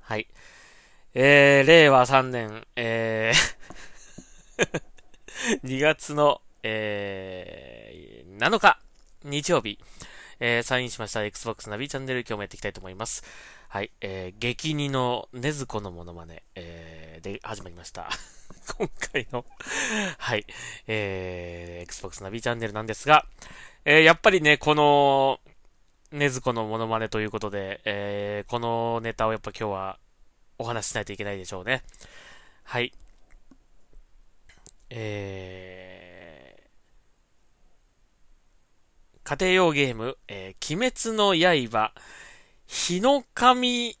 [0.00, 0.28] はい。
[1.14, 3.62] えー、令和3年、えー
[5.64, 8.78] 2月の、えー、7日、
[9.24, 9.78] 日曜日、
[10.38, 13.24] えー、サインしました Xbox ナビチャンネル今日もやっていきたいと思います。
[13.68, 18.10] はい、えー、激似のねずこのモノマネ、えー、で始まりました。
[18.76, 19.46] 今回の
[20.18, 20.44] はい、
[20.86, 23.24] えー、Xbox ナビチャンネルなんですが、
[23.84, 25.40] えー、やっぱりね、この、
[26.12, 29.98] ねずこのモノマネということで、えー、このネタをやっぱ今日は
[30.58, 31.82] お話ししないといけないでしょうね。
[32.62, 32.92] はい。
[34.90, 41.92] えー、家庭用ゲーム、えー、鬼滅の刃、
[42.66, 43.96] 日の神、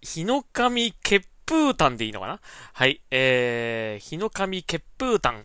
[0.00, 2.40] 日の神血風炭でいいのかな？
[2.72, 5.44] はい、えー、日の神血風炭。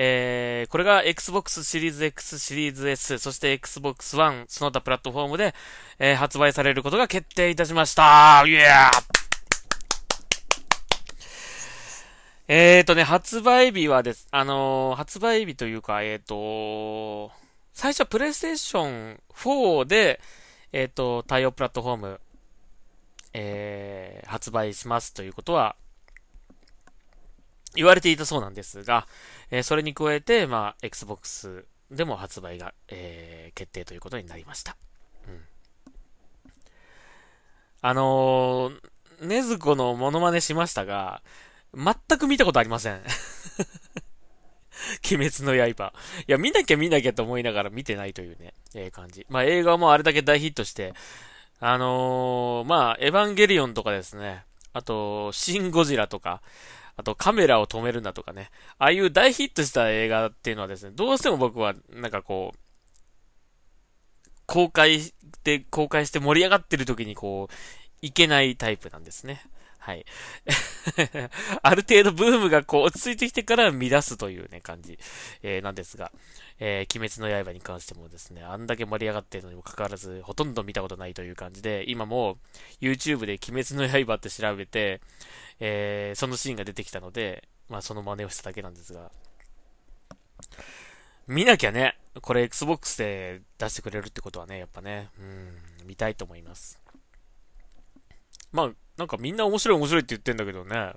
[0.00, 5.56] えー、これが Xbox シリーズ X シリーズ S、そして Xbox One、その他プラットフォームで、
[5.98, 8.44] えー、発売されることが決定いたしました。
[8.46, 9.18] イエー
[12.46, 17.32] えーとね、発売日はです、あのー、発売日というか、えーと、
[17.72, 20.20] 最初はプレイステーション4で、
[20.72, 22.20] えーと、対応プラットフォーム、
[23.32, 25.74] えー、発売しますということは、
[27.78, 29.06] 言われていたそうなんですが、
[29.52, 34.76] えー、それに加えて、まあ、Xbox でも発売が、えー、決定ということになりました。
[35.28, 35.40] うん。
[37.80, 41.22] あのー、ねずこのモノマネしましたが、
[41.72, 43.00] 全く見たことありません。
[45.08, 45.92] 鬼滅の刃。
[46.26, 49.24] いや、見なきゃ見なきゃと思いながら見てないというね、ええー、感じ。
[49.28, 50.94] まあ映画もあれだけ大ヒットして、
[51.60, 56.42] あのー、まあ、エヴァンゲリオンとかですね、あと、シン・ゴジラとか、
[56.98, 58.50] あとカメラを止めるんだとかね。
[58.78, 62.58] ああいう大ヒットした映画っていうのはですね、どうしても僕はなんかこう、
[64.46, 65.14] 公開し
[65.44, 67.54] て、公開して盛り上がってる時にこう、
[68.02, 69.42] いけないタイプなんですね。
[69.78, 70.04] はい。
[71.62, 74.98] ある程度ブームがこう落ち着いてきてから乱すというね、感じ、
[75.42, 76.12] えー、なんですが、
[76.58, 82.38] えー、鬼滅の刃に関してもですね、あんだけ盛り上がってるのにもかかわらず、ほとんど見たことないという感じで、今も
[82.80, 85.00] YouTube で鬼滅の刃って調べて、
[85.60, 89.10] えー、そのシーンが出てきたので、まあその真似をしただけなんですが、
[91.26, 96.80] 見なきゃね、これ Xbox で出してくれるってことはね、やっぱね、うん、見たいと思います。
[98.50, 100.92] まあ、なんかみんな面白い面白いって言ってんだけどね、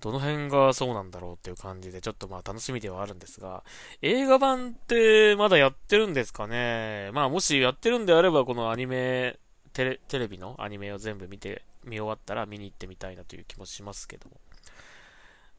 [0.00, 3.62] どの辺がそうなんだろうっていう感じで、ちょっとまあ楽しみではあるんですが、
[4.00, 7.10] 映画版ってまだやってるんですかね？
[7.12, 9.38] まあもしやってるんであれば、このアニメ、
[9.72, 10.56] テレ、テレビの？
[10.58, 14.36] アニメを全部見て、見終わったら見に行ってみたいなという気もしますけども。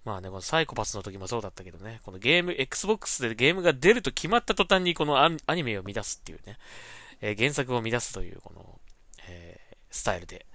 [0.06, 6.58] まあね、このサイコパスの時もそうだったけどね、このゲーム、Xbox でゲームが出ると決まった途端にこのアニメを乱すっていうね、
[7.20, 8.80] えー、原作を乱すというこの、
[9.28, 10.46] えー、スタイルで、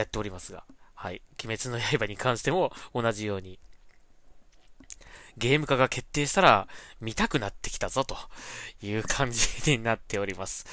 [0.00, 1.22] やっておりますが、はい。
[1.44, 3.58] 鬼滅の刃に関しても同じように、
[5.36, 6.68] ゲーム化が決定したら
[7.00, 8.16] 見たくなってきたぞと
[8.82, 10.66] いう感じになっております。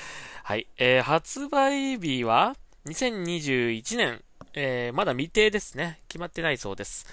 [0.44, 0.68] はい。
[0.78, 2.56] えー、発売日は
[2.86, 4.24] 2021年、
[4.54, 6.00] えー、まだ未定ですね。
[6.08, 7.06] 決まってないそうです。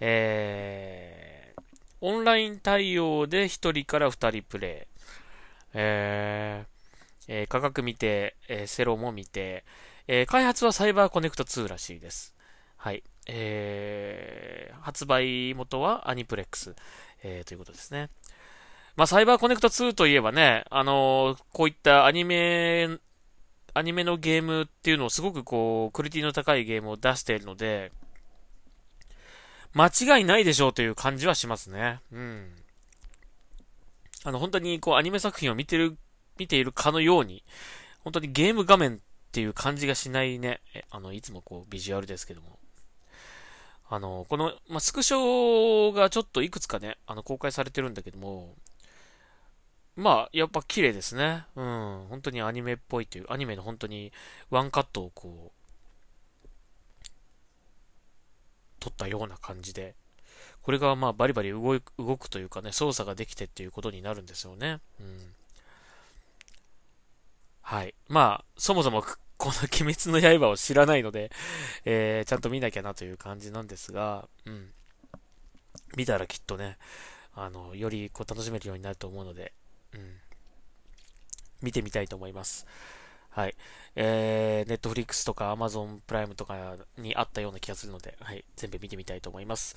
[0.00, 1.62] えー、
[2.00, 3.48] オンライン対応で1
[3.80, 4.92] 人から2人プレイ。
[5.74, 6.72] えー、
[7.28, 9.64] えー、価格見て、えー、セロも見て、
[10.08, 12.34] えー、開発はサイバーコネクト2らしいです。
[12.76, 13.02] はい。
[13.28, 16.74] えー、発売元はアニプレックス、
[17.22, 18.10] えー、ということですね。
[18.96, 22.88] まあ、サイバーコネクト2といえばね、あのー、こういったアニメ、
[23.74, 27.90] アニメのゲームっていうのをすごくこう、クオリティの高いゲームを出しているので、
[29.72, 32.00] 間違いないでしょうという感じはしますね。
[32.12, 32.52] うん。
[34.24, 35.96] あの、本当にこう、アニメ作品を見てる、
[36.38, 37.42] 見ているかのように、
[38.04, 39.00] 本当にゲーム画面
[39.32, 40.60] っていう感じがしないね。
[40.90, 42.58] あの、いつもこう、ビジュアルですけども。
[43.88, 48.54] あの、この、まあ、スクショがちょっといくつかね、あの、公開されてるんだけども、
[49.96, 51.46] まあ、やっぱ綺麗ですね。
[51.56, 52.06] うん。
[52.10, 54.12] 本当にアニメっぽいという、アニメの本当に
[54.50, 57.10] ワンカットをこう、
[58.80, 59.94] 撮ったような感じで、
[60.60, 64.80] これがまあバリバリ動動くというかね、操作ができてっていうことになるんですよね。
[65.00, 65.34] うん。
[67.72, 67.94] はい。
[68.06, 69.02] まあ、そもそも
[69.38, 71.30] この鬼滅の刃を知らないので、
[71.86, 74.68] えー、ちゃんと見なきゃなという感じなんですが、うん。
[75.96, 76.76] 見たらきっとね、
[77.34, 79.54] あの、よりこう楽しめるようになると思うので、
[79.94, 80.00] うん。
[81.62, 82.66] 見てみたいと思います。
[83.30, 83.54] はい。
[83.96, 88.44] えー、ネットフリックスとかアマゾンプライムとかにあったような気がするので、はい。
[88.54, 89.76] 全部見てみたいと思います。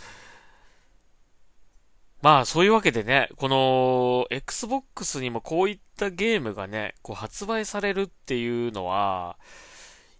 [2.25, 9.38] まあ、そういうわけでね、この、Xbox にもこういったゲームがね、こう発売されるっていうのは、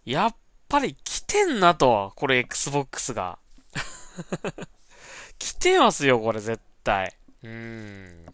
[0.04, 0.36] やっ
[0.68, 3.40] ぱり来てんなと、これ Xbox が。
[5.40, 7.12] 来てますよ、これ絶対。
[7.42, 8.26] うーん。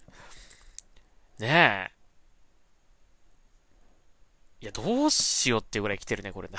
[1.38, 1.90] ねえ。
[4.60, 6.58] いや、どうしようってぐらい来てるね、これな。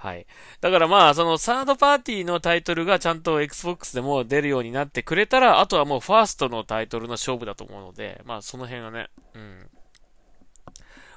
[0.00, 0.26] はい。
[0.62, 9.70] だからまあ、そのサードパーティーのタイトルがちゃんと Xbox でも出るようになってくれたら、あとはもうファーストのタイトルの勝負だと思うので、まあその辺はね、うん。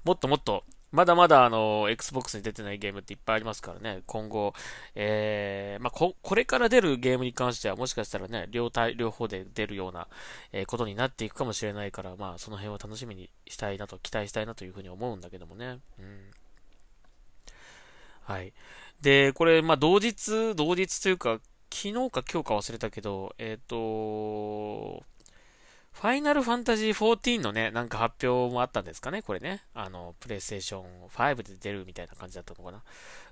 [0.04, 4.54] もっともっと、まだまだあの、Xbox に出てないゲームっていっぱいありますからね、今後、
[4.96, 10.10] えー、まあこ、これから出るゲームに関してはもしかしたらね、両体、両方で出るような、
[10.52, 15.80] えー、ことになっていくかもしれないから、まあその辺を楽しみにしたいなと、期待したいなというふうに思うんだけどもね。
[15.98, 16.43] うん。
[18.24, 18.54] はい。
[19.02, 21.40] で、これ、まあ、同日、同日というか、
[21.72, 25.04] 昨日か今日か忘れたけど、えっ、ー、と、
[25.94, 29.62] ファイナルファンタジー14のね、なんか発表もあったんですかね、これね。
[29.74, 32.84] あの、プレイステーション5で出るみたいな感じだったのかな。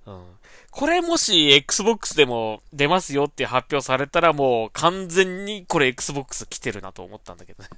[0.06, 0.26] うん。
[0.70, 7.70] これもし Xbox でも出ますよって発表されたらもう完全にこれ Xbox 来てるなと思ったんだけどね。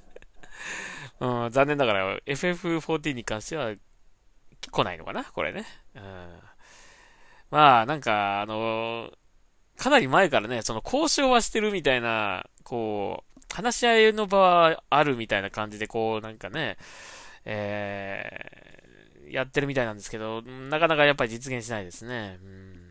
[1.20, 3.74] うん、残念ながら FF14 に関しては
[4.70, 5.64] 来ないのかな、これね。
[5.94, 6.40] うん。
[7.54, 9.12] まあ、なんか、あの
[9.76, 16.78] かなり前からね、その交渉はしてるみたいな、こう、話し合いの場はあるみたいな感じで、こう、なんかね、
[17.44, 22.40] えー、やってるみたいなんですけど、なかなかやっぱり実現しないですね。
[22.42, 22.90] うん。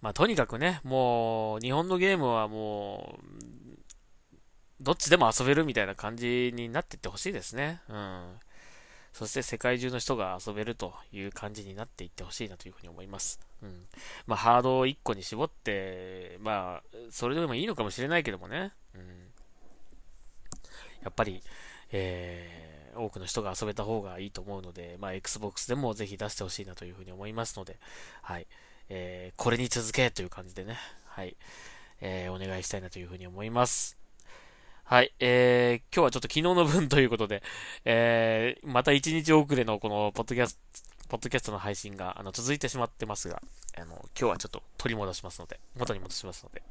[0.00, 7.82] まあ、とにかくね、もう、日本のゲームはもう、どっちでも遊べるみたいな感じになってってほしいですね。
[7.88, 8.34] うん。
[9.12, 13.40] そして世界中の人が遊べるという感じになっていってほしいなというふうに思います。
[13.62, 13.84] うん。
[14.26, 18.72] まあ、ハードを1個に絞って、まあ、それでもいいのかもしれないけどもね。
[18.94, 19.00] うん。
[21.02, 21.42] やっぱり、
[21.92, 27.78] えー、多くの人が遊べた方がいいと思うので、まあ、Xbox でもぜひ出してほしいなというふうに思いますので、
[28.22, 28.46] はい。
[28.88, 31.36] えー、これに続けという感じでね、はい。
[32.00, 33.99] えー、お願いしたいなというふうに思います。
[34.90, 37.44] はい、えー、今日はちょっと昨日の分ということで、
[37.84, 40.58] えー、また1日遅れのこのポッドキャス
[41.00, 43.40] ト、ポッドキャストの配信が、あの、続いてしまってますが、
[43.78, 46.64] あの、今日はちょっと取り戻しますので、元に戻しますので、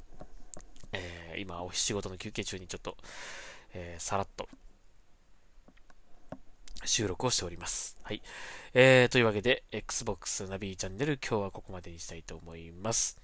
[0.92, 2.98] えー、今、お仕事の休憩中にちょっと、
[3.74, 4.50] えー、さらっと、
[6.84, 7.96] 収録をしております。
[8.04, 8.22] はい。
[8.74, 13.18] えー、というわけで、Xbox ナビチャンネル、今日はここまでにしたいと思います。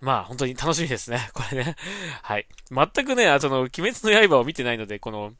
[0.00, 1.30] まあ、本当に楽しみですね。
[1.34, 1.76] これね。
[2.22, 2.46] はい。
[2.70, 5.32] 全くね、その、鬼滅の刃を見てないので、この、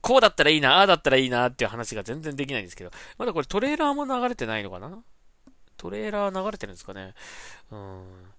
[0.00, 5.02] こうだったらいいな、ああだったらいいなっていう話が全然できないんですけど、まだこれトレーラーも流れてないのかな？
[5.76, 7.14] トレーラー流れてるんですかね。
[7.72, 8.32] うん。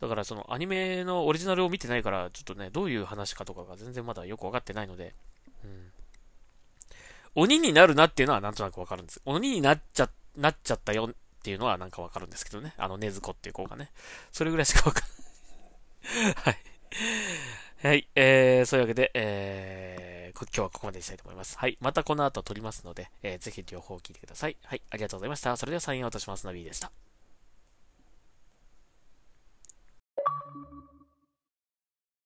[0.00, 5.14] だからそのアニメのオリジナルを見てないから、ちょっとね、どういう話かとかが全然まだよくわかってないので、
[5.64, 5.92] うん。
[7.36, 9.22] 鬼になるなっていうのはなんとなくわかるんです。
[9.24, 12.74] 鬼になっちゃ、なっちゃったよっていうのはなんかわかるんですけどね。
[12.76, 13.90] あの、ねずこっていう子がね。
[14.30, 15.13] それぐらいしかわかんない。
[16.36, 16.56] はい。
[17.82, 18.08] はい。
[18.14, 21.58] えー、そういうわけで、えー、今日はここまでにしたいと思います。
[21.58, 21.76] はい。
[21.80, 24.56] またこの後撮りますので、えー、ぜひ両方聞いてください。
[24.64, 24.82] はい。
[24.90, 25.56] ありがとうございました。
[25.56, 26.46] それではサインアウトします。
[26.46, 26.92] ナビーでした。